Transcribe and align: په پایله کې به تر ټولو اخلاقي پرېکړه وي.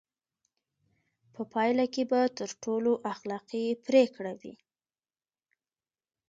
په 1.33 1.41
پایله 1.53 1.85
کې 1.93 2.03
به 2.09 2.21
تر 2.37 2.49
ټولو 2.63 2.91
اخلاقي 3.13 3.65
پرېکړه 3.85 4.33
وي. 4.41 4.55